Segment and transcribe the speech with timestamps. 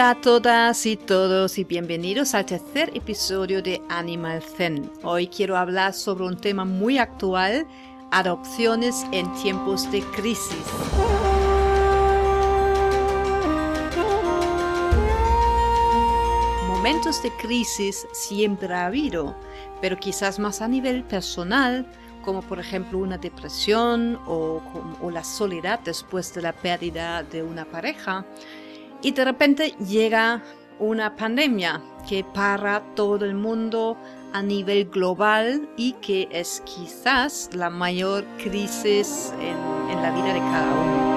[0.00, 4.92] A todas y todos y bienvenidos al tercer episodio de Animal Zen.
[5.02, 7.66] Hoy quiero hablar sobre un tema muy actual,
[8.12, 10.64] adopciones en tiempos de crisis.
[16.68, 19.34] Momentos de crisis siempre ha habido,
[19.80, 21.84] pero quizás más a nivel personal,
[22.24, 24.62] como por ejemplo una depresión o,
[25.02, 28.24] o la soledad después de la pérdida de una pareja
[29.02, 30.42] y de repente llega
[30.78, 33.96] una pandemia que para todo el mundo
[34.32, 39.56] a nivel global y que es quizás la mayor crisis en,
[40.02, 41.08] la vida de cada uno.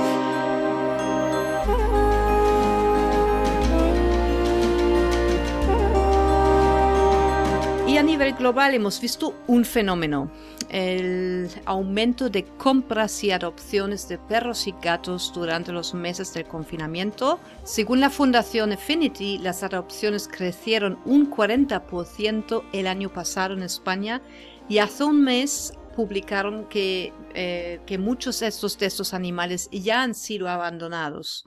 [7.88, 10.32] Y a nivel global hemos visto un fenómeno,
[10.72, 17.40] el aumento de compras y adopciones de perros y gatos durante los meses del confinamiento.
[17.64, 24.22] Según la Fundación Affinity, las adopciones crecieron un 40% el año pasado en España
[24.70, 30.04] y hace un mes publicaron que, eh, que muchos de estos, de estos animales ya
[30.04, 31.46] han sido abandonados.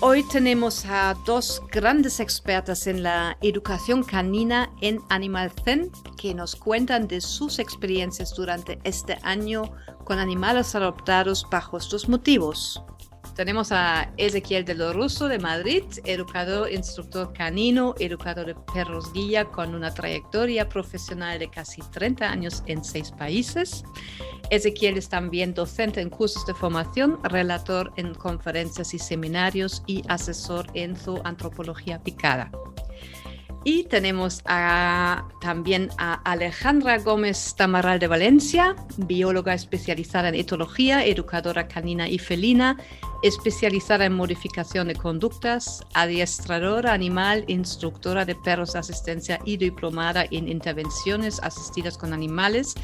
[0.00, 6.54] Hoy tenemos a dos grandes expertas en la educación canina en Animal Zen que nos
[6.54, 9.72] cuentan de sus experiencias durante este año
[10.04, 12.82] con animales adoptados bajo estos motivos.
[13.38, 19.44] Tenemos a Ezequiel de lo Russo de Madrid, educador, instructor canino, educador de perros guía
[19.44, 23.84] con una trayectoria profesional de casi 30 años en seis países.
[24.50, 30.66] Ezequiel es también docente en cursos de formación, relator en conferencias y seminarios y asesor
[30.74, 32.50] en su antropología picada.
[33.70, 34.42] Y tenemos
[35.42, 42.78] también a Alejandra Gómez Tamaral de Valencia, bióloga especializada en etología, educadora canina y felina,
[43.22, 50.48] especializada en modificación de conductas, adiestradora animal, instructora de perros de asistencia y diplomada en
[50.48, 52.74] intervenciones asistidas con animales,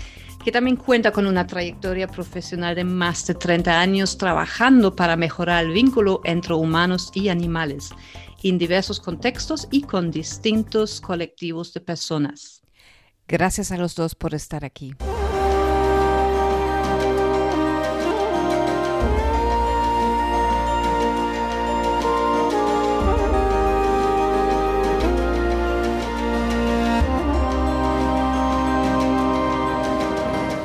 [0.44, 5.64] que también cuenta con una trayectoria profesional de más de 30 años trabajando para mejorar
[5.64, 7.88] el vínculo entre humanos y animales
[8.44, 12.62] en diversos contextos y con distintos colectivos de personas.
[13.26, 14.94] Gracias a los dos por estar aquí.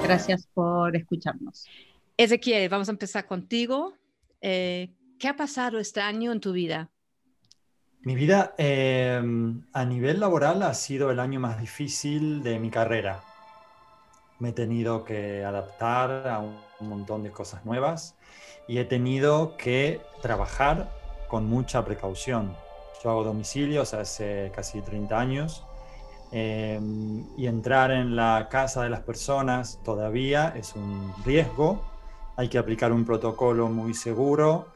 [0.04, 1.66] Gracias por escucharnos.
[2.18, 3.94] Ezequiel, vamos a empezar contigo.
[4.42, 6.90] Eh, ¿Qué ha pasado este año en tu vida?
[8.02, 13.22] Mi vida em, a nivel laboral ha sido el año más difícil de mi carrera.
[14.40, 18.16] Me he tenido que adaptar a un montón de cosas nuevas
[18.70, 20.90] y he tenido que trabajar
[21.28, 22.56] con mucha precaución.
[23.04, 25.66] Yo hago domicilios hace casi 30 años
[26.32, 31.84] em, y entrar en la casa de las personas todavía es un riesgo.
[32.38, 34.68] Hay que aplicar un protocolo muy seguro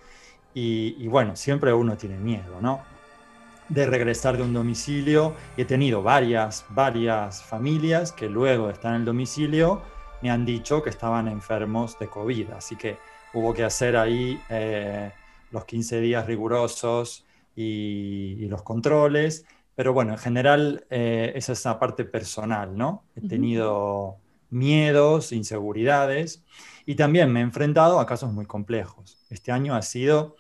[0.53, 2.92] y, y bueno, siempre uno tiene miedo, ¿no?
[3.69, 5.35] De regresar de un domicilio.
[5.57, 9.81] He tenido varias, varias familias que luego de estar en el domicilio
[10.21, 12.51] me han dicho que estaban enfermos de COVID.
[12.51, 12.97] Así que
[13.33, 15.11] hubo que hacer ahí eh,
[15.51, 17.25] los 15 días rigurosos
[17.55, 19.45] y, los controles.
[19.75, 23.03] Pero bueno, en general eh, esa es la parte personal, ¿no?
[23.15, 24.17] He tenido
[24.49, 26.43] miedos, inseguridades
[26.85, 29.17] y también me he enfrentado a casos muy complejos.
[29.29, 30.35] Este año ha sido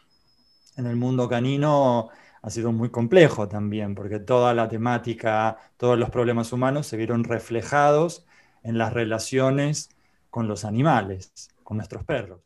[0.77, 2.09] en el mundo canino
[2.43, 7.23] ha sido muy complejo también, porque toda la temática, todos los problemas humanos se vieron
[7.23, 8.25] reflejados
[8.63, 9.89] en las relaciones
[10.29, 12.41] con los animales, con nuestros perros.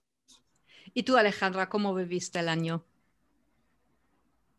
[0.94, 2.84] ¿Y tú, Alejandra, cómo viviste el año?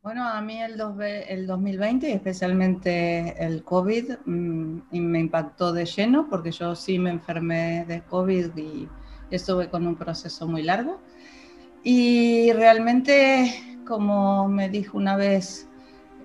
[0.02, 6.74] Bueno, a mí el, 2020, especialmente el COVID, mm, me impactó de lleno porque yo
[6.74, 8.88] sí me enfermé de COVID y
[9.30, 11.00] estuve con un proceso muy largo.
[11.84, 15.66] Y realmente como me dijo una vez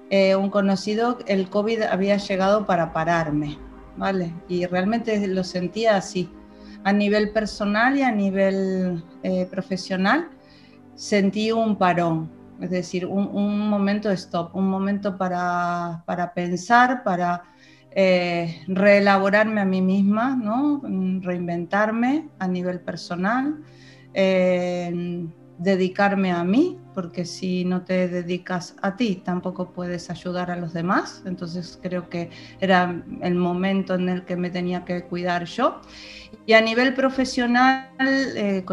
[0.09, 3.57] eh, un conocido, el COVID había llegado para pararme,
[3.95, 4.33] ¿vale?
[4.49, 6.29] Y realmente lo sentía así.
[6.83, 10.29] A nivel personal y a nivel eh, profesional,
[10.95, 12.29] sentí un parón,
[12.59, 16.03] es decir, un, momento de stop, un momento para,
[16.35, 17.43] pensar, para
[17.91, 20.81] eh, reelaborarme a mí misma, ¿no?
[21.21, 23.63] reinventarme a nivel personal
[25.57, 30.73] dedicarme a mí, porque si no te dedicas a ti, tampoco puedes ayudar a los
[30.73, 31.21] demás.
[31.25, 32.29] Entonces creo que
[32.59, 35.81] era el momento en el que me tenía que cuidar yo.
[36.45, 38.63] Y a nivel profesional, eh,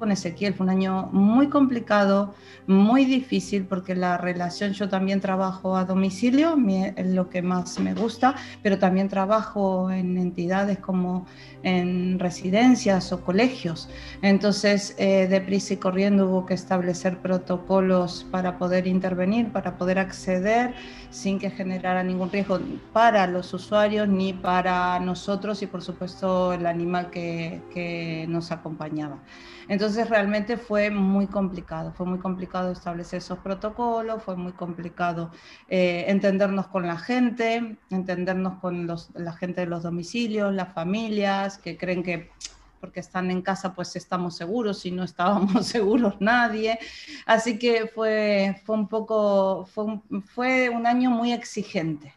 [0.00, 0.54] con Ezequiel.
[0.54, 2.34] Fue un año muy complicado,
[2.66, 6.56] muy difícil, porque la relación, yo también trabajo a domicilio,
[6.96, 11.26] es lo que más me gusta, pero también trabajo en entidades como
[11.62, 13.88] en residencias o colegios.
[14.22, 20.74] Entonces, eh, deprisa y corriendo hubo que establecer protocolos para poder intervenir, para poder acceder
[21.10, 22.58] sin que generara ningún riesgo
[22.92, 29.18] para los usuarios ni para nosotros y por supuesto el animal que, que nos acompañaba.
[29.68, 35.30] Entonces realmente fue muy complicado, fue muy complicado establecer esos protocolos, fue muy complicado
[35.68, 41.76] eh, entendernos con la gente, entendernos con la gente de los domicilios, las familias que
[41.76, 42.30] creen que
[42.80, 46.78] porque están en casa pues estamos seguros y no estábamos seguros nadie.
[47.26, 50.00] Así que fue, fue un poco, fue
[50.34, 52.14] fue un año muy exigente.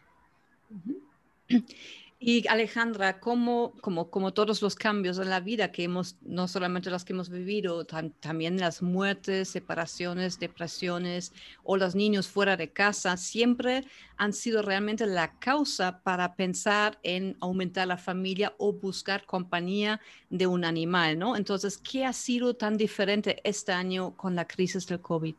[2.26, 7.04] Y Alejandra, como, como, todos los cambios en la vida que hemos, no solamente los
[7.04, 11.34] que hemos vivido, también las muertes, separaciones, depresiones
[11.64, 13.84] o los niños fuera de casa, siempre
[14.16, 20.00] han sido realmente la causa para pensar en aumentar la familia o buscar compañía
[20.30, 21.36] de un animal, ¿no?
[21.36, 25.34] Entonces, ¿qué ha sido tan diferente este año con la crisis del COVID?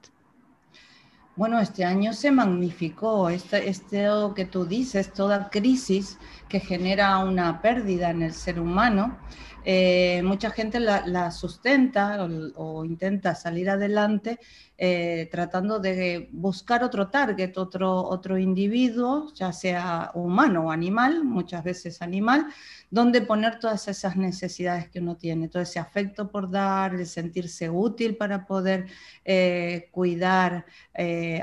[1.37, 6.17] Bueno, este año se magnificó este, este que tú dices, toda crisis
[6.47, 9.17] que genera una pérdida en el ser humano.
[9.67, 12.23] Eh, mucha gente la, sustenta
[12.55, 14.39] o, intenta salir adelante
[14.77, 21.63] eh, tratando de buscar otro target, otro, otro individuo, ya sea humano o animal, muchas
[21.63, 22.45] veces animal,
[22.91, 27.67] donde poner todas esas necesidades que uno tiene, todo ese afecto por dar, el sentirse
[27.67, 28.85] útil para poder
[29.23, 30.65] eh, cuidar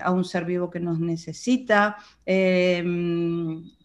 [0.02, 1.96] a un ser vivo que nos necesita,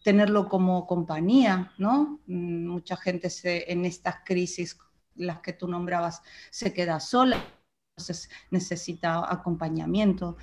[0.07, 2.21] tenerlo como compañía, ¿no?
[2.27, 3.29] Mm, mucha gente
[3.69, 4.77] en estas crisis,
[5.17, 7.43] las que tú nombrabas, se queda sola,
[7.91, 10.37] entonces necesita acompañamiento.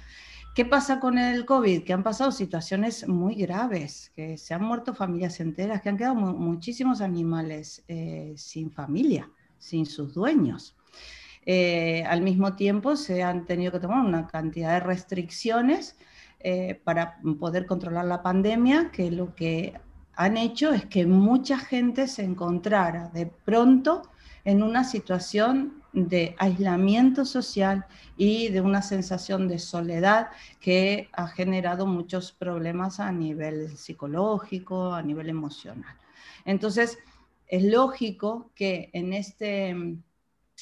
[0.54, 1.82] ¿Qué pasa con el COVID?
[1.82, 6.16] Que han pasado situaciones muy graves, que se han muerto familias enteras, que han quedado
[6.16, 10.76] muchísimos animales eh, sin familia, sin sus dueños.
[11.46, 15.96] Eh, al mismo tiempo se han tenido que tomar una cantidad de restricciones
[16.46, 19.80] eh, para poder controlar la pandemia, que lo que
[20.14, 24.02] han hecho es que mucha gente se encontrara de pronto
[24.44, 27.86] en una situación de aislamiento social
[28.18, 30.28] y de una sensación de soledad
[30.60, 35.96] que ha generado muchos problemas a nivel psicológico, a nivel emocional.
[36.44, 36.98] Entonces,
[37.46, 39.96] es lógico que en este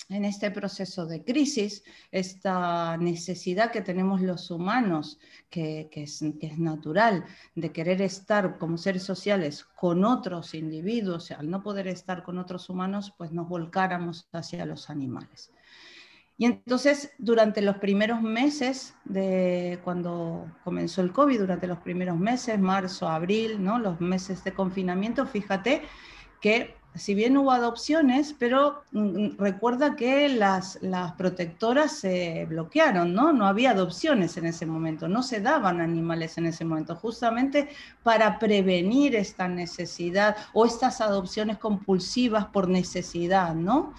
[0.08, 5.18] en este proceso de crisis, esta necesidad que tenemos los humanos,
[5.50, 6.22] que, es,
[6.58, 7.24] natural,
[7.54, 12.68] de querer estar como seres sociales con otros individuos, al no poder estar con otros
[12.70, 15.50] humanos, pues nos volcáramos hacia los animales.
[16.38, 22.58] Y entonces, durante los primeros meses de cuando comenzó el COVID, durante los primeros meses,
[22.58, 23.78] marzo, abril, ¿no?
[23.78, 25.82] los meses de confinamiento, fíjate
[26.40, 33.14] que si bien hubo adopciones, pero mm, mm, recuerda que las, las protectoras se bloquearon,
[33.14, 33.32] ¿no?
[33.32, 37.68] No había adopciones en ese momento, no se daban animales en ese momento, justamente
[38.02, 43.94] para prevenir esta necesidad o estas adopciones compulsivas por necesidad, ¿no?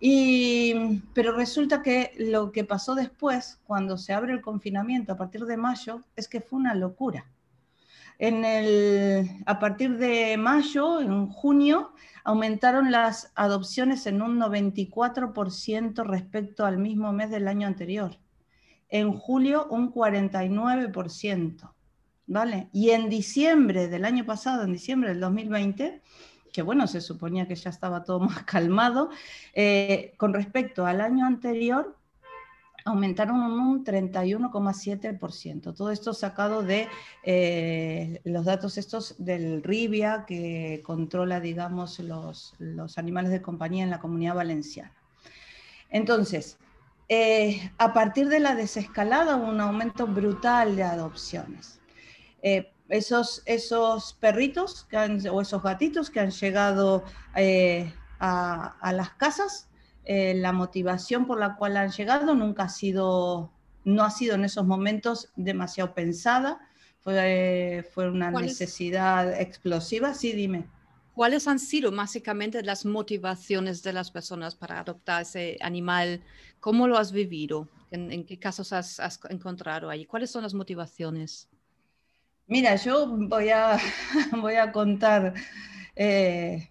[0.00, 5.44] Y, pero resulta que lo que pasó después, cuando se abre el confinamiento a partir
[5.44, 7.26] de mayo, es que fue una locura
[8.20, 16.66] en el, a partir de mayo, en junio, aumentaron las adopciones en un 94% respecto
[16.66, 18.18] al mismo mes del año anterior.
[18.90, 21.72] En julio, un 49%.
[22.26, 22.68] ¿Vale?
[22.74, 26.02] Y en diciembre del año pasado, en diciembre del 2020,
[26.52, 29.08] que bueno, se suponía que ya estaba todo más calmado,
[29.54, 31.96] eh, con respecto al año anterior,
[32.84, 35.74] aumentaron un 31,7%.
[35.74, 36.88] Todo esto sacado de
[37.24, 43.90] eh, los datos estos del RIBIA, que controla, digamos, los, los, animales de compañía en
[43.90, 44.92] la comunidad valenciana.
[45.90, 46.58] Entonces,
[47.08, 51.80] eh, a partir de la desescalada hubo un aumento brutal de adopciones.
[52.42, 54.88] Eh, esos, esos perritos
[55.30, 57.04] o esos gatitos que han llegado
[58.18, 59.69] a, a las casas
[60.12, 63.52] eh, la motivación por la cual han llegado nunca ha sido,
[63.84, 66.58] no ha sido en esos momentos demasiado pensada,
[66.98, 70.12] fue, fue una necesidad explosiva.
[70.12, 70.66] Sí, dime.
[71.14, 76.24] ¿Cuáles han sido básicamente las motivaciones de las personas para adoptar ese animal?
[76.58, 77.68] ¿Cómo lo has vivido?
[77.92, 80.06] ¿En, qué casos has, encontrado ahí?
[80.06, 81.48] ¿Cuáles son las motivaciones?
[82.48, 83.78] Mira, yo voy a,
[84.42, 85.34] voy a contar
[85.94, 86.68] eh,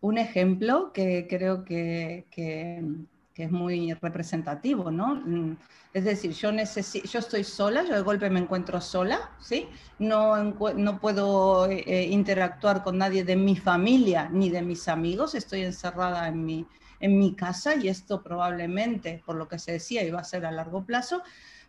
[0.00, 5.16] un ejemplo que creo que, que es muy representativo, ¿no?
[5.16, 5.56] Mm,
[5.92, 9.68] es decir, yo, yo estoy sola, yo de golpe me encuentro sola, ¿sí?
[9.98, 15.62] No, no puedo eh, interactuar con nadie de mi familia ni de mis amigos, estoy
[15.62, 16.66] encerrada en mi,
[17.00, 20.52] en mi casa y esto probablemente, por lo que se decía, iba a ser a
[20.52, 21.22] largo plazo,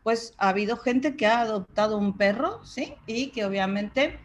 [0.04, 2.96] pues ha habido gente que ha adoptado un perro, ¿sí?
[3.06, 4.20] Y que obviamente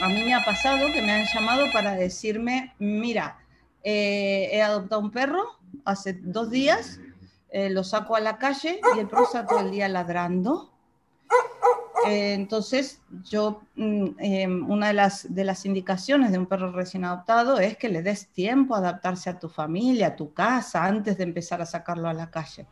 [0.00, 3.38] a mí me ha pasado que me han llamado para decirme, mira,
[3.84, 5.42] eh, he adoptado un perro
[5.84, 7.00] hace dos días,
[7.50, 10.70] eh, lo saco a la calle y el perro está todo el día ladrando.
[12.06, 17.04] Eh, entonces, yo, mm, em, una de las, de las indicaciones de un perro recién
[17.04, 21.16] adoptado es que le des tiempo a adaptarse a tu familia, a tu casa, antes
[21.16, 22.66] de empezar a sacarlo a la calle.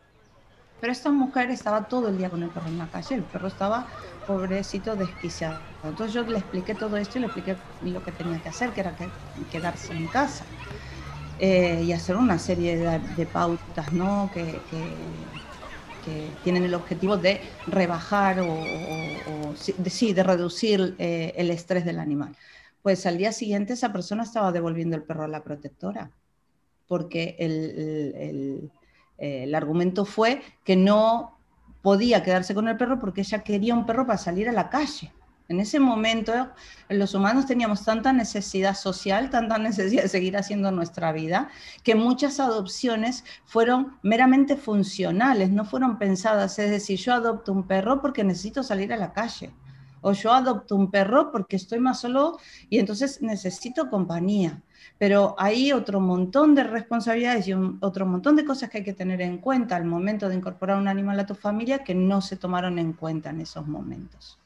[0.81, 3.49] Pero esta mujer estaba todo el día con el perro en la calle, el perro
[3.49, 3.87] estaba
[4.27, 5.61] pobrecito desquiciado.
[5.85, 8.81] Entonces yo le expliqué todo esto y le expliqué lo que tenía que hacer, que
[8.81, 9.09] era que,
[9.53, 10.45] quedarse en casa.
[11.39, 14.31] Eh, y hacer una serie de, pautas ¿no?
[14.33, 14.61] que,
[16.43, 18.47] tienen el objetivo de rebajar o,
[19.79, 22.35] de, sí, de reducir eh, el estrés del animal.
[22.83, 26.11] Pues al día siguiente esa persona estaba devolviendo el perro a la protectora,
[26.89, 28.71] porque el, el
[29.55, 31.39] argumento fue que no
[31.83, 35.13] podía quedarse con el perro porque ella quería un perro para salir a la calle.
[35.51, 36.49] En ese momento
[36.89, 41.49] los humanos teníamos tanta necesidad social, tanta necesidad de seguir haciendo nuestra vida,
[41.83, 46.57] que muchas adopciones fueron meramente funcionales, no fueron pensadas.
[46.61, 49.51] Es decir, yo adopto un perro porque necesito salir a la calle,
[50.01, 52.39] o yo adopto un perro porque estoy más solo
[52.69, 54.63] y entonces necesito compañía.
[54.99, 59.21] Pero hay otro montón de responsabilidades y otro montón de cosas que hay que tener
[59.21, 62.79] en cuenta al momento de incorporar un animal a tu familia que no se tomaron
[62.79, 64.40] en cuenta en esos momentos.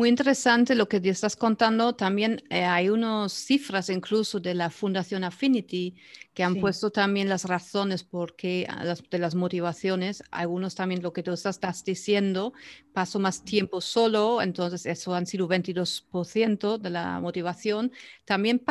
[0.00, 1.94] Muy interesante lo que te estás contando.
[1.94, 5.94] También eh, hay unas cifras incluso de la Fundación Affinity
[6.32, 10.24] que han puesto también las razones por qué, ah, de las motivaciones.
[10.30, 12.54] Algunos también lo que tú estás diciendo,
[12.94, 17.92] paso más tiempo solo, entonces eso han sido 22% de la motivación.
[18.24, 18.62] También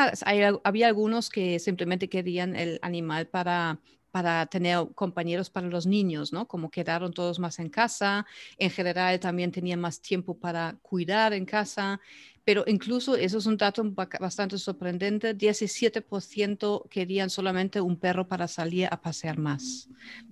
[0.63, 3.79] había algunos que simplemente querían el animal para
[4.11, 6.47] para tener compañeros para los niños, ¿no?
[6.47, 8.25] Como quedaron todos más en casa,
[8.57, 11.99] en general también tenían más tiempo para cuidar en casa,
[12.43, 13.83] pero incluso eso es un dato
[14.19, 19.87] bastante sorprendente, 17% querían solamente un perro para salir a pasear más,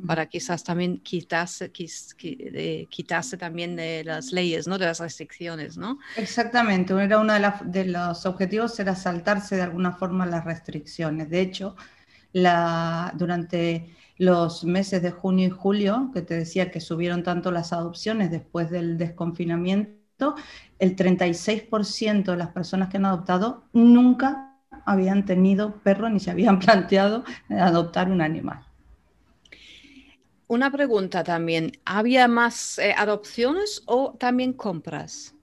[0.08, 4.80] para quizás también quitarse, quitarse también de las leyes, ¿no?
[4.80, 6.00] De las restricciones, ¿no?
[6.16, 11.30] Exactamente, era uno de, de los objetivos era saltarse de alguna forma las restricciones.
[11.30, 11.76] De hecho,
[12.34, 18.32] durante los meses de junio y julio, que te decía que subieron tanto las adopciones
[18.32, 20.36] después del desconfinamiento,
[20.80, 24.56] el 36% de las personas que han adoptado nunca
[24.86, 28.66] habían tenido perro ni se habían planteado adoptar un animal.
[30.48, 35.36] Una pregunta también, ¿había más eh, adopciones o también compras?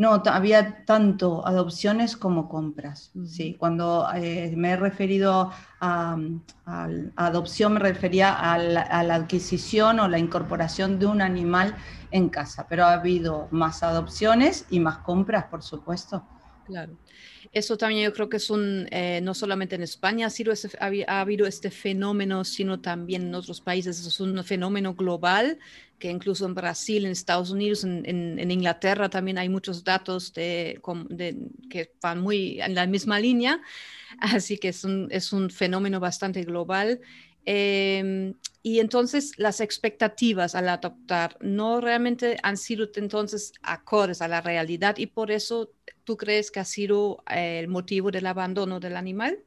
[0.00, 3.12] No, había tanto adopciones como compras.
[3.26, 6.16] Sí, cuando eh, me he referido a,
[7.16, 8.80] adopción me refería a la,
[9.14, 11.76] adquisición o la incorporación de un animal
[12.10, 16.24] en casa, pero ha habido más adopciones y más compras, por supuesto.
[16.64, 16.94] Claro.
[17.52, 21.20] Eso también yo creo que es un, eh, no solamente en España ha, sido ha,
[21.20, 24.06] habido este fenómeno, sino también en otros países.
[24.06, 25.58] Es un fenómeno global
[25.98, 30.80] que incluso en Brasil, en Estados Unidos, en, Inglaterra también hay muchos datos de,
[31.68, 33.60] que van muy en la misma línea,
[34.18, 37.00] así que es un, es un fenómeno bastante global.
[37.44, 44.40] Em, y entonces las expectativas al adoptar no realmente han sido entonces acordes a la
[44.40, 45.72] realidad y por eso
[46.04, 49.38] tú crees que ha sido el motivo del abandono del animal.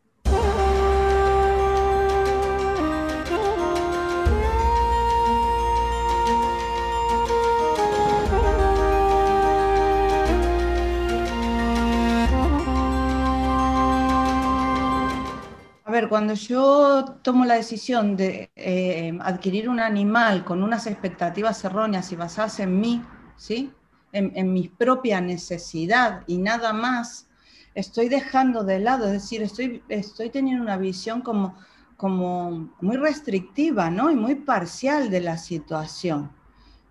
[16.03, 22.11] Ver, cuando yo tomo la decisión de eh, adquirir un animal con unas expectativas erróneas
[22.11, 23.01] y basadas en mí,
[23.37, 23.71] ¿sí?
[24.11, 27.27] En, mi propia necesidad y nada más,
[27.73, 31.57] estoy dejando de lado, es decir, estoy, estoy teniendo una visión como,
[31.97, 34.11] como muy restrictiva, ¿no?
[34.11, 36.31] Y muy parcial de la situación.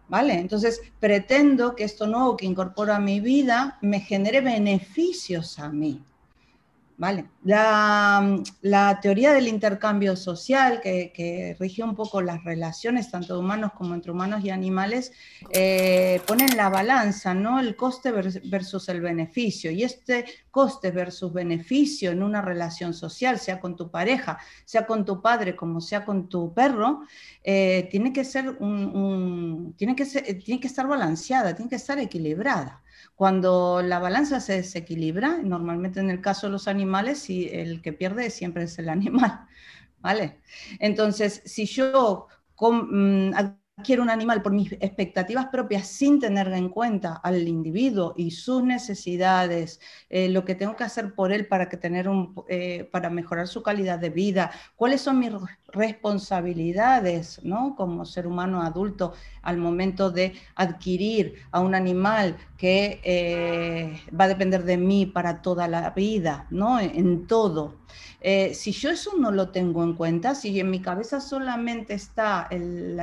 [0.08, 0.34] ¿Vale?
[0.34, 6.04] Entonces, pretendo que esto nuevo que incorporo a mi vida me genere beneficios a mí.
[7.02, 7.24] Vale.
[7.42, 14.12] La, teoría del intercambio social, que, rige un poco las relaciones, tanto humanos como entre
[14.12, 15.10] humanos y animales,
[15.50, 17.58] eh, pone en la balanza ¿no?
[17.58, 19.72] el coste versus el beneficio.
[19.72, 25.04] Y este coste versus beneficio en una relación social, sea con tu pareja, sea con
[25.04, 27.00] tu padre, como sea con tu perro,
[27.42, 32.81] eh, tiene, que ser un, tiene, que tiene que estar balanceada, tiene que estar equilibrada.
[33.22, 38.30] Cuando la balanza se desequilibra, normalmente en el caso de los animales, el que pierde
[38.30, 39.46] siempre es el animal,
[40.00, 40.40] ¿vale?
[40.80, 42.26] Entonces, si yo
[42.58, 43.30] mm,
[43.84, 48.64] quiero un animal por mis expectativas propias sin tener en cuenta al individuo y sus
[48.64, 53.08] necesidades, eh, lo que tengo que hacer por él para, que tener un, eh, para
[53.08, 55.30] mejorar su calidad de vida, cuáles son mis
[55.72, 57.74] responsabilidades ¿no?
[57.76, 59.12] como ser humano adulto
[59.42, 65.42] al momento de adquirir a un animal que eh, va a depender de mí para
[65.42, 66.78] toda la vida, ¿no?
[66.78, 67.82] en todo.
[68.24, 72.46] Eh, si yo eso no lo tengo en cuenta, si en mi cabeza solamente está
[72.50, 73.00] el,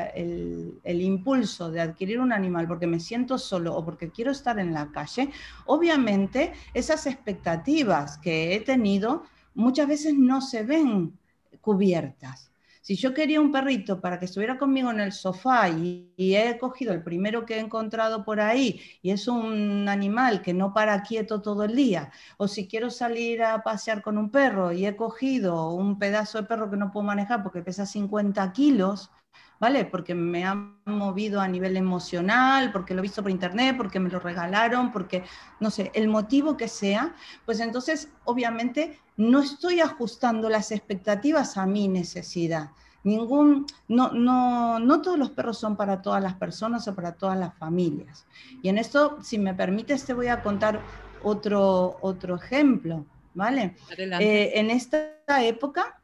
[0.83, 4.73] el, impulso de adquirir un animal porque me siento solo o porque quiero estar en
[4.73, 5.29] la calle,
[5.65, 9.23] obviamente esas expectativas que he tenido
[9.55, 11.19] muchas veces no se ven
[11.59, 12.48] cubiertas.
[12.81, 16.93] Si yo quería un perrito para que estuviera conmigo en el sofá y, he cogido
[16.93, 21.41] el primero que he encontrado por ahí y es un animal que no para quieto
[21.41, 25.71] todo el día, o si quiero salir a pasear con un perro y he cogido
[25.73, 29.11] un pedazo de perro que no puedo manejar porque pesa 50 kilos,
[29.59, 29.85] ¿vale?
[29.85, 34.09] Porque me ha movido a nivel emocional, porque lo he visto por internet, porque me
[34.09, 35.23] lo regalaron, porque,
[35.59, 37.13] no sé, el motivo que sea,
[37.45, 42.71] pues entonces obviamente no estoy ajustando las expectativas a mi necesidad.
[43.03, 47.37] Ningún, no, no, no todos los perros son para todas las personas o para todas
[47.37, 48.25] las familias.
[48.61, 50.81] Y en esto, si me permites, te voy a contar
[51.23, 53.75] otro, otro ejemplo, ¿vale?
[53.97, 55.98] Eh, en esta época,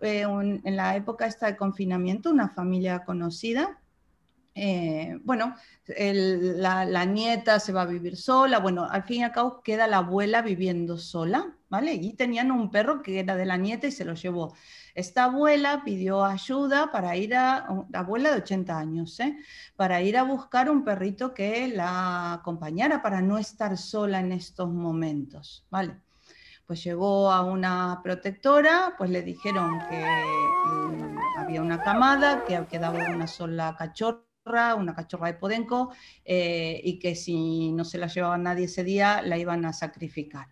[0.00, 3.80] eh, en la época esta de confinamiento, una familia conocida,
[4.58, 5.54] eh, bueno,
[5.86, 9.98] la, nieta se va a vivir sola, bueno, al fin y al cabo queda la
[9.98, 11.92] abuela viviendo sola, ¿vale?
[11.92, 14.54] Y tenían un perro que era de la nieta y se lo llevó.
[14.94, 19.36] Esta abuela pidió ayuda para ir a, abuela de 80 años, ¿eh?
[19.76, 24.72] para ir a buscar un perrito que la acompañara para no estar sola en estos
[24.72, 26.00] momentos, ¿vale?
[26.66, 30.04] Pues llegó a una protectora, pues le dijeron que
[30.66, 35.92] mm, había una camada, que quedaba una sola cachorra, una cachorra de Podenco,
[36.24, 40.48] eh, y que si no se la llevaba nadie ese día, la iban a sacrificar.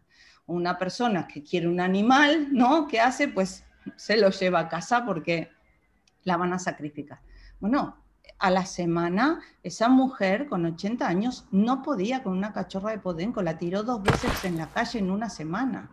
[0.47, 2.87] Una persona que quiere un animal, ¿no?
[2.87, 3.27] ¿Qué hace?
[3.27, 3.65] Pues
[3.97, 5.51] se lo lleva a casa porque
[6.23, 7.21] la van a sacrificar.
[7.59, 8.05] Bueno,
[8.39, 13.43] a la semana esa mujer con 80 años no podía con una cachorra de Podenco,
[13.43, 15.91] la tiró dos veces en la calle en una semana.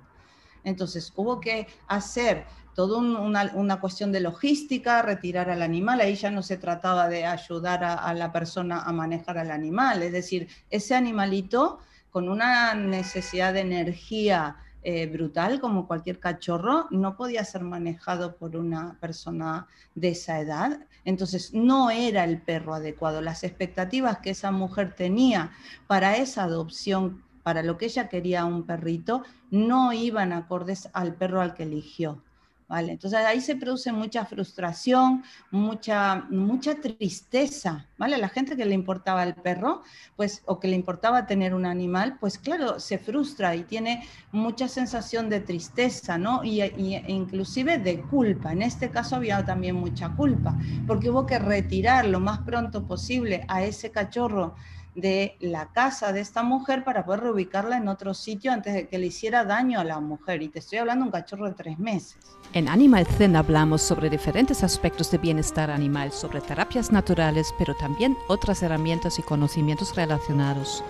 [0.63, 2.45] Entonces hubo que hacer
[2.75, 7.83] toda una, cuestión de logística, retirar al animal, ahí ya no se trataba de ayudar
[7.83, 13.61] a, la persona a manejar al animal, es decir, ese animalito con una necesidad de
[13.61, 20.39] energía eh, brutal como cualquier cachorro, no podía ser manejado por una persona de esa
[20.39, 20.79] edad.
[21.05, 23.21] Entonces no era el perro adecuado.
[23.21, 25.51] Las expectativas que esa mujer tenía
[25.85, 31.41] para esa adopción para lo que ella quería un perrito, no iban acordes al perro
[31.41, 32.21] al que eligió.
[32.67, 32.93] ¿Vale?
[32.93, 38.17] Entonces ahí se produce mucha frustración, mucha, mucha tristeza, ¿vale?
[38.17, 39.81] La gente que le importaba el perro,
[40.15, 44.69] pues, o que le importaba tener un animal, pues claro, se frustra y tiene mucha
[44.69, 46.45] sensación de tristeza, ¿no?
[46.45, 48.53] Y, y inclusive de culpa.
[48.53, 53.43] En este caso había también mucha culpa, porque hubo que retirar lo más pronto posible
[53.49, 54.55] a ese cachorro
[54.95, 58.97] de la casa de esta mujer para poder reubicarla en otro sitio antes de que
[58.97, 60.41] le hiciera daño a la mujer.
[60.41, 62.17] Y te estoy hablando de un cachorro de tres meses.
[62.53, 68.17] En Animal Zen hablamos sobre diferentes aspectos de bienestar animal, sobre terapias naturales, pero también
[68.27, 70.83] otras herramientas y conocimientos relacionados.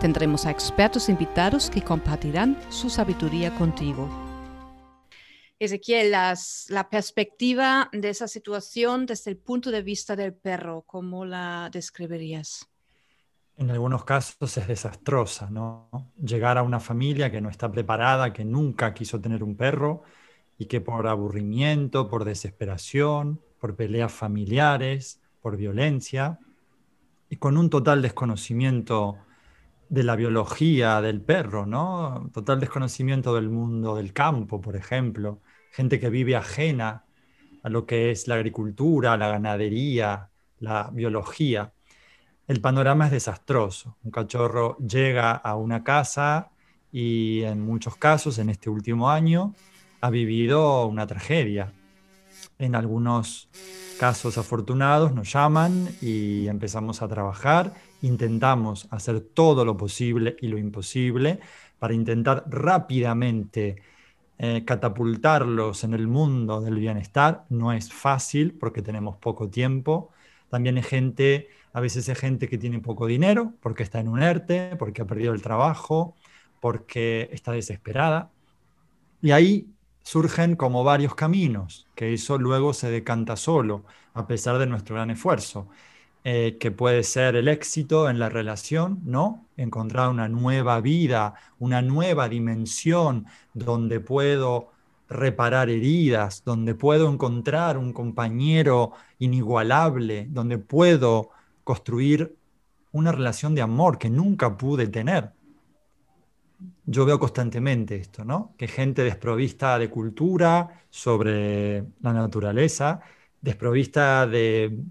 [0.00, 4.08] Tendremos a expertos invitados que compartirán su sabiduría contigo.
[5.58, 11.68] Ezequiel, la perspectiva de esa situación desde el punto de vista del perro, ¿cómo la
[11.72, 12.68] describirías?
[13.58, 15.90] En algunos casos es desastrosa, ¿no?
[16.16, 20.04] Llegar a una familia que no está preparada, que nunca quiso tener un perro
[20.58, 26.38] y que por aburrimiento, por desesperación, por peleas familiares, por violencia
[27.28, 29.18] y con un total desconocimiento
[29.88, 32.30] de la biología del perro, ¿no?
[32.32, 35.40] Total desconocimiento del mundo del campo, por ejemplo.
[35.72, 37.06] Gente que vive ajena
[37.64, 41.72] a lo que es la agricultura, la ganadería, la biología
[42.48, 43.96] el panorama es desastroso.
[44.02, 46.50] Un cachorro llega a una casa
[46.90, 49.54] y en muchos casos, en este último año,
[50.00, 51.72] ha vivido una tragedia.
[52.58, 53.50] En algunos
[54.00, 60.56] casos afortunados nos llaman y empezamos a trabajar, intentamos hacer todo lo posible y lo
[60.56, 61.40] imposible
[61.78, 63.82] para intentar rápidamente
[64.38, 67.44] eh, catapultarlos en el mundo del bienestar.
[67.50, 70.10] No es fácil porque tenemos poco tiempo.
[70.48, 74.22] También hay gente, a veces hay gente que tiene poco dinero porque está en un
[74.22, 76.14] ERTE, porque ha perdido el trabajo,
[76.60, 78.30] porque está desesperada.
[79.22, 79.68] Y ahí
[80.02, 85.10] surgen como varios caminos, que eso luego se decanta solo, a pesar de nuestro gran
[85.10, 85.68] esfuerzo.
[86.24, 89.46] Eh, que puede ser el éxito en la relación, ¿no?
[89.56, 94.72] Encontrar una nueva vida, una nueva dimensión donde puedo
[95.08, 101.30] reparar heridas, donde puedo encontrar un compañero inigualable, donde puedo
[101.68, 102.34] construir
[102.92, 105.30] una relación de amor que nunca pude tener.
[106.86, 108.54] Yo veo constantemente esto, ¿no?
[108.56, 113.00] Que gente desprovista de cultura sobre la naturaleza,
[113.40, 114.82] desprovista de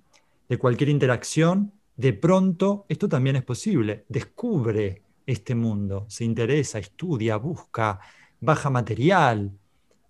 [0.50, 4.06] de cualquier interacción, de pronto esto también es posible.
[4.08, 8.00] Descubre este mundo, se interesa, estudia, busca,
[8.40, 9.52] baja material,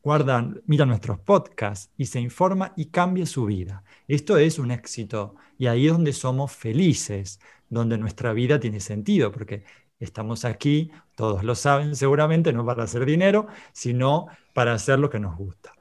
[0.04, 3.84] guarda, mira nuestros podcasts y se informa y cambia su vida.
[4.08, 9.32] Esto es un éxito y ahí es donde somos felices, donde nuestra vida tiene sentido,
[9.32, 9.64] porque
[10.00, 15.20] estamos aquí, todos lo saben seguramente, no para hacer dinero, sino para hacer lo que
[15.20, 15.74] nos gusta.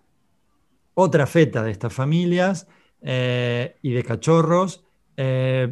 [0.95, 2.67] Otra feta de estas familias
[3.03, 4.85] eh, y de cachorros,
[5.17, 5.69] eh,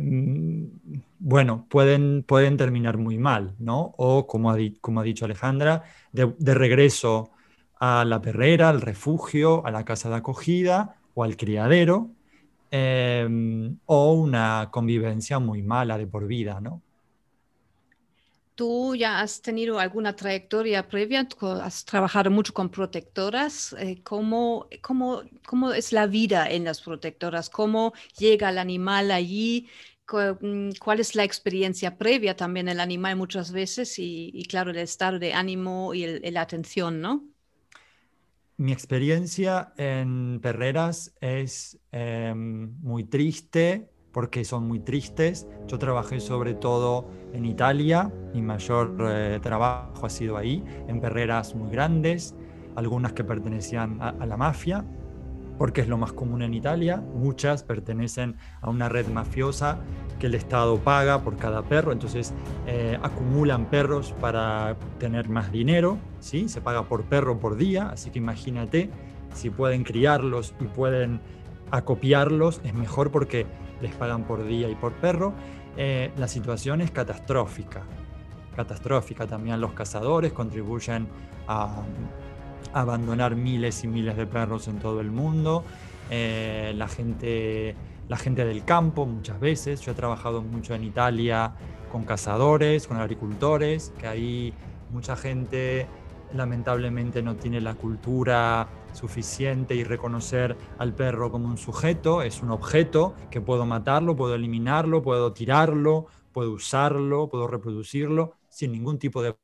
[1.18, 3.94] bueno, pueden, pueden terminar muy mal, ¿no?
[3.96, 4.56] O, como ha
[5.04, 7.30] dicho Alejandra, de, regreso
[7.84, 12.10] a la perrera, al refugio, a la casa de acogida o al criadero,
[12.70, 13.28] eh,
[13.84, 16.80] o una convivencia muy mala de por vida, ¿no?
[18.54, 21.28] Tú ya has tenido alguna trayectoria previa,
[21.60, 23.74] has trabajado mucho con protectoras.
[23.78, 27.50] Eh, ¿cómo, cómo, cómo, es la vida en las protectoras?
[27.50, 29.68] ¿Cómo llega el animal allí?
[30.40, 33.98] Mm, ¿Cuál es la experiencia previa también del animal muchas veces?
[33.98, 37.33] Y, claro, el estado de ánimo y la atención, ¿no?
[38.56, 45.48] Mi experiencia en perreras es em, muy triste, porque son muy tristes.
[45.66, 51.56] Yo trabajé sobre todo en Italia, mi mayor eh, trabajo ha sido ahí, en perreras
[51.56, 52.36] muy grandes,
[52.76, 54.84] algunas que pertenecían a, la mafia,
[55.58, 59.78] porque es lo más común en Italia, muchas pertenecen a una red mafiosa
[60.18, 62.34] que el Estado paga por cada perro, entonces
[62.66, 66.48] eh, acumulan perros para tener más dinero, ¿sí?
[66.48, 68.90] se paga por perro por día, así que imagínate
[69.32, 71.20] si pueden criarlos y pueden
[71.70, 73.46] acopiarlos, es mejor porque
[73.80, 75.34] les pagan por día y por perro.
[75.76, 77.82] Eh, la situación es catastrófica.
[78.54, 81.08] Catastrófica también los cazadores contribuyen
[81.48, 81.82] a,
[82.72, 85.64] abandonar miles y miles de perros en todo el mundo.
[86.10, 87.74] Eh, la, gente,
[88.08, 89.80] la gente del campo muchas veces.
[89.80, 91.54] Yo he trabajado mucho en Italia
[91.90, 94.54] con cazadores, con agricultores, que ahí
[94.90, 95.86] mucha gente
[96.32, 102.50] lamentablemente no tiene la cultura suficiente y reconocer al perro como un sujeto, es un
[102.50, 109.22] objeto que puedo matarlo, puedo eliminarlo, puedo tirarlo, puedo usarlo, puedo reproducirlo sin ningún tipo
[109.22, 109.36] de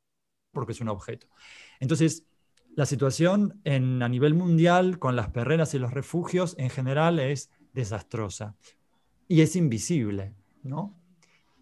[0.51, 1.27] porque es un objeto.
[1.79, 2.25] Entonces,
[2.75, 8.55] la situación a nivel mundial con las perreras y los refugios en general es desastrosa
[9.27, 10.95] y es invisible, ¿no?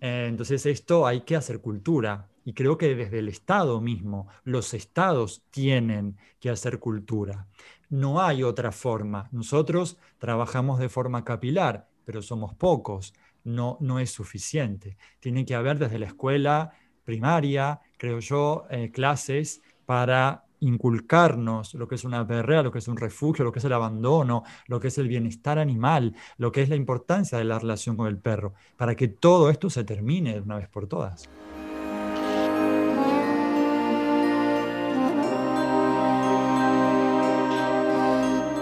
[0.02, 4.74] Eh, entonces esto hay que hacer cultura y creo que desde el Estado mismo, los
[4.74, 7.48] estados tienen que hacer cultura.
[7.90, 9.30] No hay otra forma.
[9.32, 13.14] Nosotros trabajamos de forma capilar, pero somos pocos.
[13.44, 14.98] No, no es suficiente.
[15.20, 16.72] Tiene que haber desde la escuela
[17.04, 22.88] primaria, creo yo, eh, clases para inculcarnos lo que es una perrea, lo que es
[22.88, 26.62] un refugio, lo que es el abandono, lo que es el bienestar animal, lo que
[26.62, 30.34] es la importancia de la relación con el perro, para que todo esto se termine
[30.34, 31.30] de una vez por todas.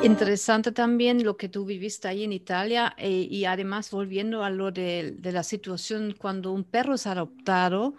[0.03, 4.71] Interesante también lo que tú viviste ahí en Italia eh, y además volviendo a lo
[4.71, 7.95] de, la situación cuando un perro es adoptado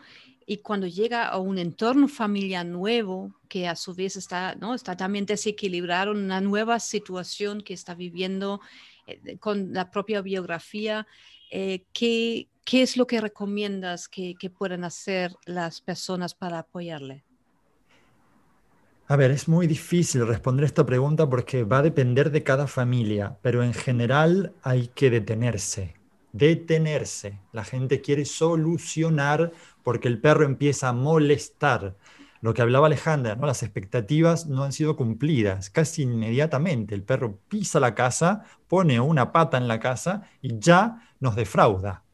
[0.50, 4.74] y cuando llega a un entorno familiar nuevo que a su vez está, ¿no?
[4.74, 8.62] está también desequilibrado, una nueva situación que está viviendo
[9.06, 11.06] eh, con la propia biografía,
[11.50, 17.24] eh, ¿qué, ¿qué, es lo que recomiendas que, que puedan hacer las personas para apoyarle?
[19.06, 23.36] A ver, es muy difícil responder esta pregunta porque va a depender de cada familia,
[23.42, 25.94] pero en general hay que detenerse,
[26.32, 27.38] detenerse.
[27.52, 29.52] La gente quiere solucionar
[29.88, 31.96] porque el perro empieza a molestar.
[32.42, 33.46] lo que hablaba Alejandra, ¿no?
[33.46, 35.70] las expectativas no han sido cumplidas.
[35.70, 41.08] Casi inmediatamente el perro pisa la casa, pone una pata en la casa y ya
[41.20, 42.04] nos defrauda,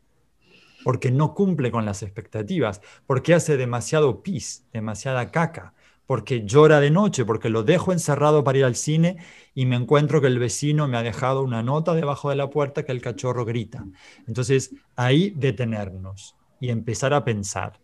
[0.85, 5.75] porque no cumple con las expectativas, porque hace demasiado pis, demasiada caca,
[6.07, 9.17] porque llora de noche, porque lo dejo encerrado para ir al cine
[9.53, 12.85] y me encuentro que el vecino me ha dejado una nota debajo de la puerta
[12.85, 13.85] que el cachorro grita.
[14.29, 17.81] Entonces, ahí detenernos y empezar a pensar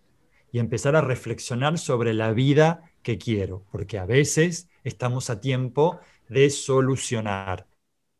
[0.53, 6.01] y empezar a reflexionar sobre la vida que quiero, porque a veces estamos a tiempo
[6.29, 7.67] de solucionar,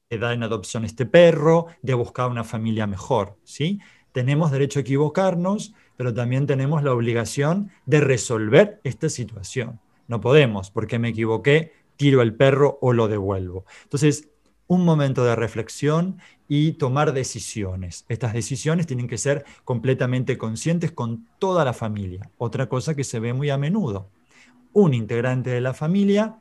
[0.09, 3.81] de dar en adopción este perro, de buscar una familia mejor, ¿sí?
[4.13, 9.81] Tenemos derecho a equivocarnos, pero también tenemos la obligación de resolver esta situación.
[10.09, 13.65] No podemos, porque me equivoqué, tiro el perro o lo devuelvo.
[13.85, 14.29] Entonces,
[14.71, 18.05] un momento de reflexión y tomar decisiones.
[18.09, 22.31] Estas decisiones tienen que ser completamente conscientes con toda la familia.
[22.39, 24.11] Otra cosa que se ve muy a menudo.
[24.73, 26.39] Un integrante de la familia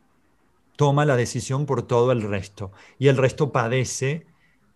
[0.75, 4.27] toma la decisión por todo el resto y el resto padece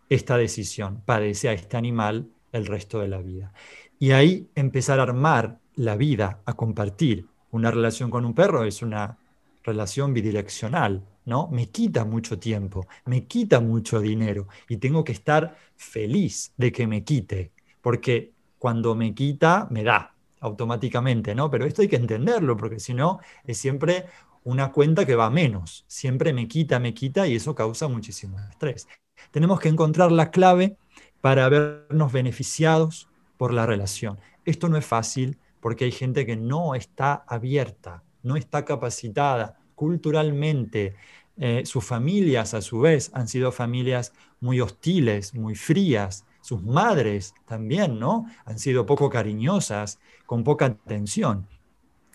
[0.10, 3.54] esta decisión, padece a este animal el resto de la vida.
[4.00, 8.82] Y ahí empezar a armar la vida, a compartir, una relación con un perro es
[8.82, 9.20] una
[9.62, 11.48] relación bidireccional, ¿no?
[11.50, 16.88] Me quita mucho tiempo, me quita mucho dinero y tengo que estar feliz de que
[16.88, 21.50] me quite, porque cuando me quita, me da automáticamente, ¿no?
[21.50, 24.06] Pero esto hay que entenderlo, porque si no, es siempre
[24.44, 28.88] una cuenta que va menos, siempre me quita, me quita y eso causa muchísimo estrés.
[29.32, 30.78] Tenemos que encontrar la clave
[31.22, 33.08] para vernos beneficiados
[33.38, 34.20] por la relación.
[34.46, 40.96] Esto no es fácil, porque hay gente que no está abierta, no está capacitada culturalmente.
[41.38, 46.26] Eh, sus familias, a su vez, han sido familias muy hostiles, muy frías.
[46.42, 48.26] Sus madres también, ¿no?
[48.46, 51.48] Han sido poco cariñosas, con poca atención.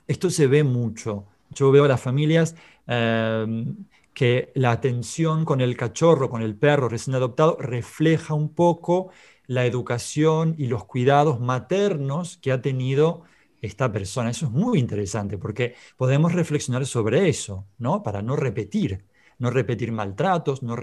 [0.06, 1.26] Esto se ve mucho.
[1.50, 2.54] Yo veo a las familias
[2.86, 9.10] em, que la atención con el cachorro, con el perro recién adoptado, refleja un poco
[9.46, 13.22] la educación y los cuidados maternos que ha tenido
[13.60, 14.30] esta persona.
[14.30, 18.02] Eso es muy interesante porque podemos reflexionar sobre eso, ¿no?
[18.02, 19.04] Para no repetir,
[19.38, 20.76] no repetir maltratos, no,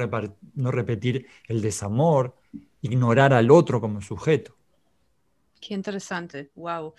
[0.55, 2.35] no repetir el desamor,
[2.81, 4.55] ignorar al otro como sujeto.
[5.59, 6.93] Qué interesante, wow.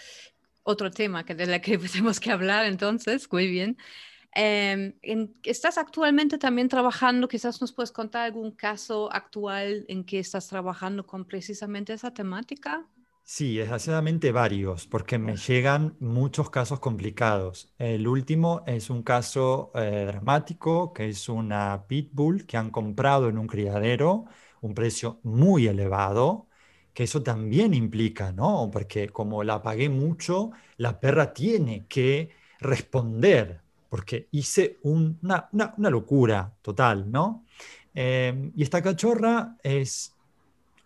[0.62, 3.76] Otro tema que de la que tenemos que hablar entonces, muy bien.
[4.38, 4.92] Em,
[5.44, 7.26] ¿Estás actualmente también trabajando?
[7.26, 12.86] Quizás nos puedes contar algún caso actual en que estás trabajando con precisamente esa temática.
[13.28, 17.72] Sí, desgraciadamente varios, porque me llegan muchos casos complicados.
[17.76, 23.36] El último es un caso eh, dramático, que es una pitbull que han comprado en
[23.38, 24.26] un criadero,
[24.60, 26.46] un precio muy elevado,
[26.94, 28.70] que eso también implica, ¿no?
[28.72, 35.48] Porque como la pagué mucho, la perra tiene que responder, porque hice una,
[35.90, 37.44] locura total, ¿no?
[37.92, 40.15] Eh, y esta cachorra es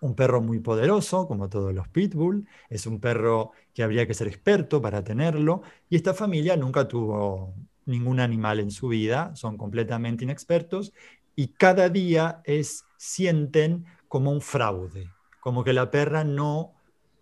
[0.00, 4.28] un perro muy poderoso, como todos los pitbull, es un perro que habría que ser
[4.28, 7.54] experto para tenerlo, y esta familia nunca tuvo
[7.86, 10.92] ningún animal en su vida, son completamente inexpertos,
[11.36, 15.08] y cada día es, sienten como un fraude,
[15.40, 16.74] como que la perra no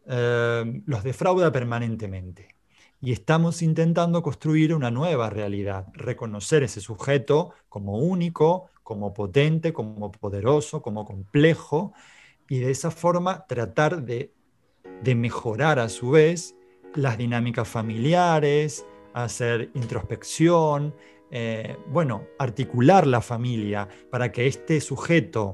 [0.06, 2.54] eh, los defrauda permanentemente.
[3.00, 10.10] Y estamos intentando construir una nueva realidad, reconocer ese sujeto como único, como potente, como
[10.10, 11.92] poderoso, como complejo,
[12.48, 14.32] y de esa forma tratar de,
[15.14, 16.56] mejorar a su vez
[16.94, 20.94] las dinámicas familiares, hacer introspección,
[21.30, 25.52] eh, bueno, articular la familia para que este sujeto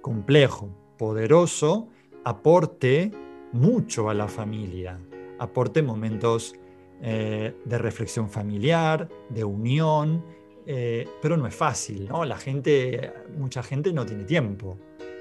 [0.00, 1.88] complejo, poderoso,
[2.24, 3.12] aporte
[3.52, 4.98] mucho a la familia,
[5.38, 6.54] aporte momentos
[7.00, 10.24] eh, de reflexión familiar, de unión,
[10.66, 12.24] eh, pero no es fácil, ¿no?
[12.24, 14.78] La gente, mucha gente no tiene tiempo.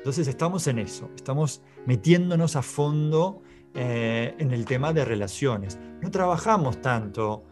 [0.08, 3.42] Entonces estamos en eso, estamos metiéndonos a fondo
[3.74, 5.78] eh, en el tema de relaciones.
[6.02, 7.44] No trabajamos tanto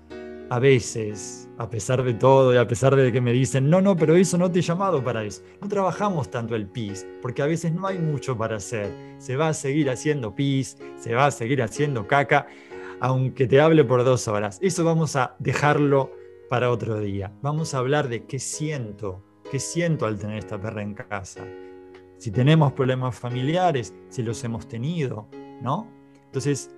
[0.50, 3.98] a veces, a pesar de todo y a pesar de que me dicen, no, no,
[3.98, 5.42] pero eso no te he llamado para eso.
[5.60, 8.90] No trabajamos tanto el PIS, porque a veces no hay mucho para hacer.
[9.18, 12.48] Se va a seguir haciendo PIS, se va a seguir haciendo caca,
[13.02, 14.60] aunque te hable por dos horas.
[14.62, 16.14] Eso vamos a dejarlo
[16.50, 17.34] para otro día.
[17.42, 21.46] Vamos a hablar de qué siento, qué siento al tener esta perra en casa
[22.18, 25.28] si tenemos problemas familiares, si los hemos tenido,
[25.62, 25.88] ¿no?
[26.26, 26.76] Entonces,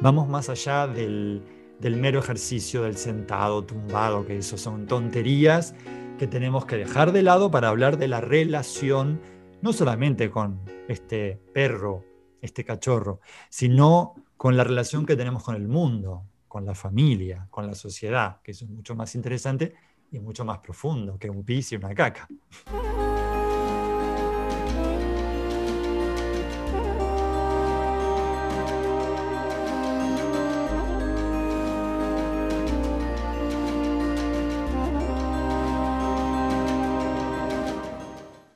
[0.00, 1.42] vamos más allá del,
[1.80, 5.74] mero ejercicio del sentado, tumbado, que eso son tonterías
[6.18, 9.20] que tenemos que dejar de lado para hablar de la relación,
[9.60, 12.04] no solamente con este perro,
[12.40, 17.66] este cachorro, sino con la relación que tenemos con el mundo, con la familia, con
[17.66, 19.74] la sociedad, que eso es mucho más interesante
[20.10, 22.26] y mucho más profundo que un pis y una caca.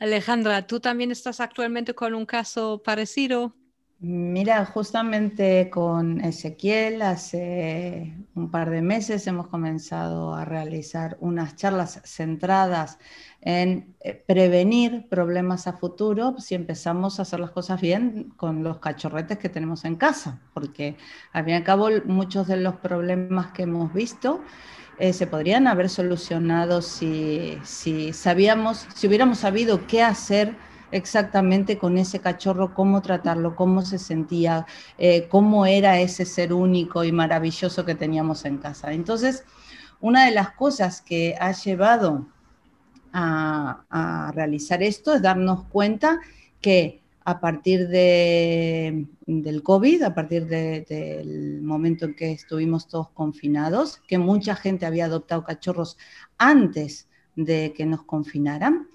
[0.01, 3.55] Alejandra, ¿tú también estás actualmente con un caso parecido?
[3.99, 12.01] Mira, justamente con Ezequiel hace un par de meses hemos comenzado a realizar unas charlas
[12.07, 12.99] centradas
[13.43, 18.79] en eh, prevenir problemas a futuro si empezamos a hacer las cosas bien con los
[18.79, 20.97] cachorretes que tenemos en casa, porque
[21.33, 24.41] al fin y al cabo muchos de los problemas que hemos visto
[25.01, 27.59] eh, se podrían haber solucionado si,
[28.13, 30.55] sabíamos, si hubiéramos sabido qué hacer
[30.93, 34.67] exactamente con ese cachorro, cómo tratarlo, cómo se sentía,
[34.99, 38.93] eh, cómo era ese ser único y maravilloso que teníamos en casa.
[38.93, 39.45] Entonces,
[40.01, 42.27] una de las cosas que ha llevado
[43.11, 46.21] a, a realizar esto es darnos cuenta
[46.61, 53.99] que a partir de, del COVID, a partir del momento en que estuvimos todos confinados,
[54.09, 55.97] que mucha gente había adoptado cachorros
[56.39, 58.89] antes de que nos confinaran,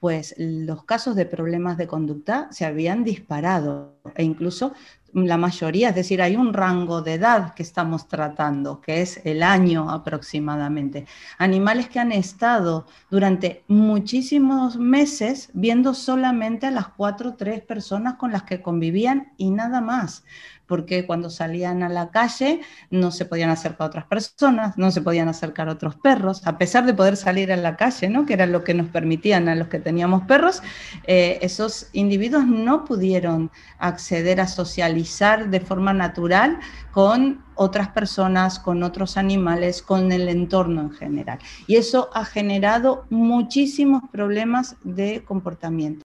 [0.00, 4.72] pues los casos de problemas de conducta se habían disparado e incluso
[5.12, 9.42] la mayoría, es decir, hay un rango de edad que estamos tratando, que es el
[9.42, 11.06] año aproximadamente.
[11.38, 18.14] Animales que han estado durante muchísimos meses viendo solamente a las cuatro o tres personas
[18.14, 20.24] con las que convivían y nada más
[20.68, 25.02] porque cuando salían a la calle no se podían acercar a otras personas, no se
[25.02, 28.26] podían acercar a otros perros, a pesar de poder salir a la calle, ¿no?
[28.26, 30.62] que era lo que nos permitían a los que teníamos perros,
[31.04, 36.58] eh, esos individuos no pudieron acceder a socializar de forma natural
[36.92, 41.38] con otras personas, con otros animales, con el entorno en general.
[41.66, 46.07] Y eso ha generado muchísimos problemas de comportamiento.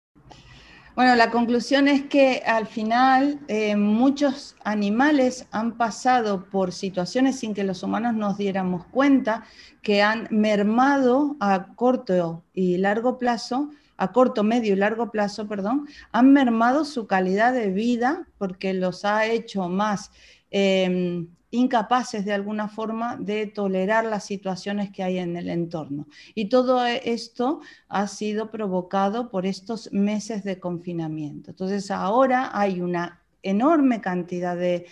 [0.93, 7.53] Bueno, la conclusión es que al final eh, muchos animales han pasado por situaciones sin
[7.53, 9.45] que los humanos nos diéramos cuenta,
[9.81, 15.87] que han mermado a corto y largo plazo, a corto, medio y largo plazo, perdón,
[16.11, 20.11] han mermado su calidad de vida porque los ha hecho más
[20.51, 26.07] em, incapaces de alguna forma de tolerar las situaciones que hay en el entorno.
[26.33, 31.51] Y todo esto ha sido provocado por estos meses de confinamiento.
[31.51, 34.85] Entonces ahora hay una enorme cantidad de,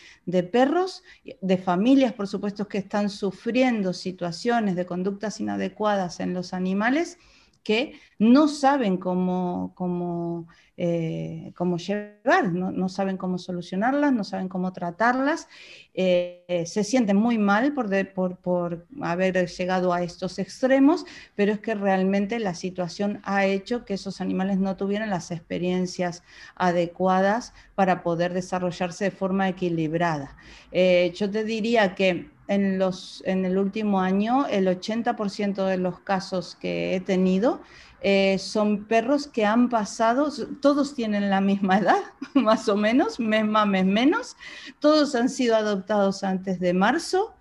[0.43, 1.03] perros,
[1.41, 7.17] de familias, por supuesto, que están sufriendo situaciones de conductas inadecuadas en los animales
[7.63, 10.47] que no saben cómo, cómo
[10.81, 15.49] eh, cómo llegar, no, saben cómo solucionarlas, no saben cómo tratarlas,
[15.93, 17.89] eh, se sienten muy mal por,
[18.37, 21.03] por, haber llegado a estos extremos,
[21.35, 26.23] pero es que realmente la situación ha hecho que esos animales no tuvieran las experiencias
[26.55, 30.37] adecuadas para poder desarrollarse de forma equilibrada.
[30.71, 35.99] Eh, yo te diría que en, los, en el último año el 80% de los
[35.99, 37.59] casos que he tenido
[38.01, 40.31] eh, son perros que han pasado,
[40.61, 42.01] todos tienen la misma edad,
[42.33, 44.37] más o menos, mes más, mes menos,
[44.79, 47.35] todos han sido adoptados antes de marzo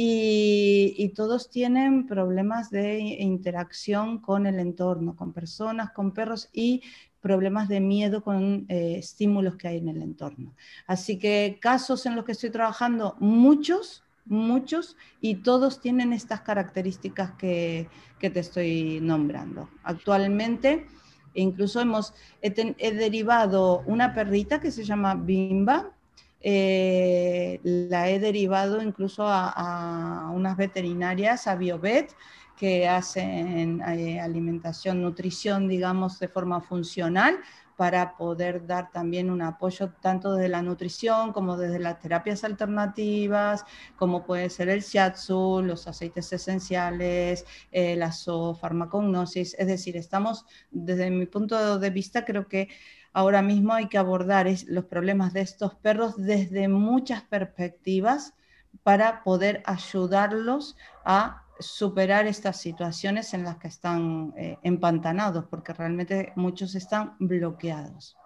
[0.00, 6.82] y, todos tienen problemas de interacción con el entorno, con personas, con perros y
[7.20, 10.54] problemas de miedo con eh, estímulos que hay en el entorno.
[10.86, 17.32] Así que casos en los que estoy trabajando, muchos, muchos, y todos tienen estas características
[17.32, 17.88] que,
[18.20, 19.68] te estoy nombrando.
[19.84, 20.86] Actualmente,
[21.34, 22.50] incluso hemos, he,
[22.92, 25.92] derivado una perrita que se llama Bimba,
[26.40, 32.14] eh, la he derivado incluso a, unas veterinarias, a Biovet,
[32.56, 37.38] que hacen eh, alimentación, nutrición, digamos, de forma funcional
[37.78, 43.64] para poder dar también un apoyo tanto desde la nutrición como desde las terapias alternativas,
[43.94, 49.54] como puede ser el shiatsu, los aceites esenciales, eh, la zoofarmacognosis.
[49.56, 52.68] Es decir, estamos, desde mi punto de vista, creo que
[53.12, 58.34] ahora mismo hay que abordar los problemas de estos perros desde muchas perspectivas
[58.82, 66.32] para poder ayudarlos a superar estas situaciones en las que están eh, empantanados, porque realmente
[66.36, 68.16] muchos están bloqueados.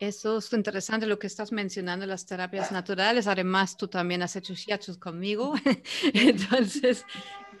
[0.00, 3.26] Eso es interesante lo que estás mencionando, las terapias naturales.
[3.26, 5.52] Además, tú también has hecho shiatsu conmigo.
[6.14, 7.04] Entonces,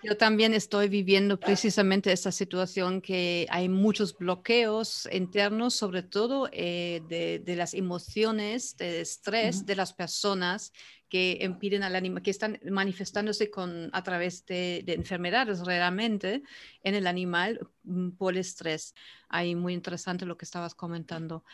[0.02, 7.02] Yo también estoy viviendo precisamente esta situación que hay muchos bloqueos internos, sobre todo eh,
[7.08, 10.72] de, las emociones, de estrés de las personas
[11.08, 16.42] que impiden al animal, que están manifestándose con, a través de, de, enfermedades realmente
[16.82, 18.94] en el animal mm, por estrés.
[19.28, 21.44] Ahí muy interesante lo que estabas comentando.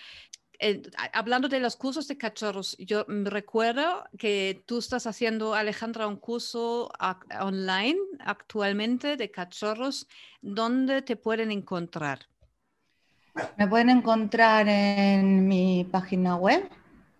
[0.59, 0.83] Eh,
[1.13, 6.91] hablando de los cursos de cachorros, yo recuerdo que tú estás haciendo, Alejandra, un curso
[7.41, 10.09] online actualmente de cachorros.
[10.41, 12.21] ¿Dónde te pueden encontrar?
[13.57, 16.71] Me pueden encontrar en mi página web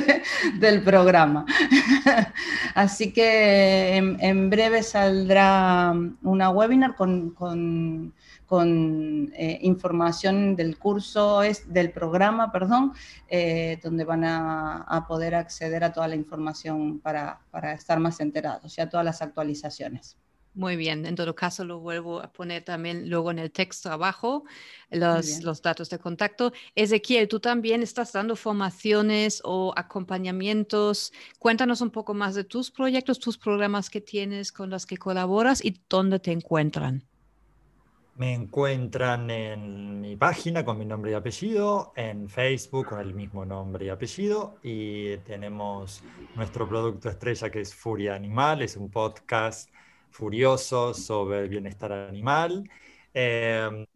[0.58, 1.44] del programa.
[2.74, 7.34] Así que en breve saldrá una webinar con
[8.48, 12.94] con, eh, información del curso, es, del programa, perdón,
[13.28, 17.40] eh, donde van a, poder acceder a toda la información para,
[17.74, 20.16] estar más enterados y a todas las actualizaciones.
[20.58, 24.42] Muy bien, en todo caso lo vuelvo a poner también luego en el texto abajo,
[24.90, 26.52] los, los, datos de contacto.
[26.74, 31.12] Ezequiel, tú también estás dando formaciones o acompañamientos.
[31.38, 35.64] Cuéntanos un poco más de tus proyectos, tus programas que tienes con los que colaboras
[35.64, 37.04] y dónde te encuentran.
[38.16, 43.46] Me encuentran en mi página con mi nombre y apellido, en Facebook con el mismo
[43.46, 46.02] nombre y apellido, y tenemos
[46.34, 49.70] nuestro producto estrella que es Furia Animal, es un podcast
[50.10, 52.68] furioso sobre el bienestar animal.
[53.14, 53.86] Em,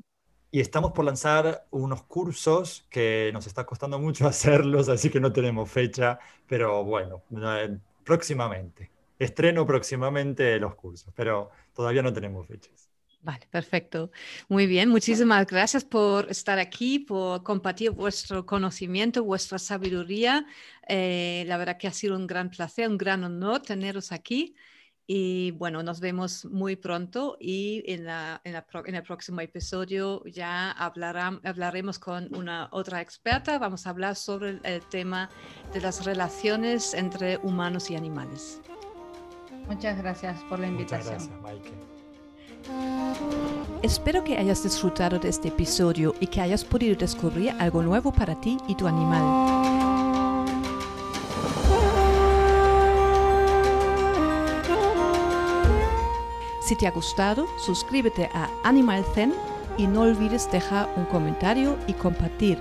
[0.51, 5.33] y estamos por lanzar unos cursos que nos está costando mucho hacerlos, así que no
[5.33, 7.23] tenemos fecha, pero bueno,
[7.59, 8.91] eh, próximamente.
[9.19, 12.93] Estreno próximamente los cursos, pero todavía no tenemos fechas.
[13.23, 14.11] Vale, perfecto.
[14.49, 20.45] Muy bien, muchísimas gracias por estar aquí, por compartir vuestro conocimiento, vuestra sabiduría.
[20.89, 24.57] Eh, la verdad que ha sido un gran placer, un gran honor teneros aquí.
[25.07, 30.71] Y bueno, nos vemos muy pronto y en, la, en, en el próximo episodio ya
[30.71, 33.59] hablaremos con una otra experta.
[33.59, 35.29] Vamos a hablar sobre el tema
[35.73, 38.61] de las relaciones entre humanos y animales.
[39.67, 41.15] Muchas gracias por la invitación.
[41.15, 41.93] Muchas gracias, Mike.
[43.83, 48.41] Espero que hayas disfrutado de este episodio y que hayas podido descubrir algo nuevo para
[48.41, 49.72] ti y tu animal.
[56.65, 59.35] Si te ha gustado, suscríbete a Animal Zen
[59.77, 62.59] y no olvides dejar un comentario y compartir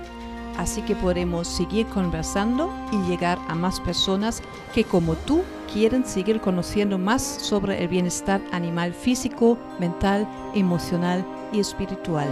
[0.58, 4.42] así que podremos seguir conversando y llegar a más personas
[4.74, 5.42] que como tú
[5.72, 12.28] quieren seguir conociendo más sobre el bienestar animal físico, mental, emocional y espiritual.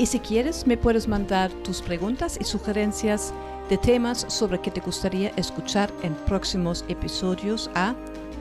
[0.00, 3.34] Y si quieres, me puedes mandar tus preguntas y sugerencias
[3.68, 7.94] de temas sobre que te gustaría escuchar en próximos episodios a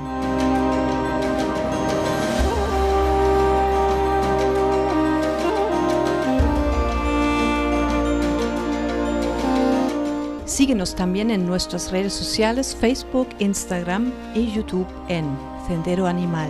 [10.45, 15.38] Síguenos también en nuestras redes sociales Facebook, Instagram y YouTube en
[15.68, 16.49] Sendero Animal.